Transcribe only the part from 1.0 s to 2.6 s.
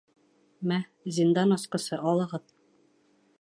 зиндан асҡысы, алығыҙ.